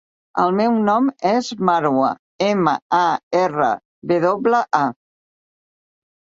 El 0.43 0.53
meu 0.59 0.77
nom 0.87 1.11
és 1.31 1.49
Marwa: 1.69 2.09
ema, 2.47 2.75
a, 3.03 3.03
erra, 3.43 3.71
ve 4.15 4.21
doble, 4.27 4.65
a. 4.83 4.85